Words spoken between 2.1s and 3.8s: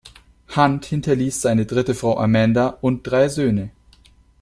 Amanda und drei Söhne.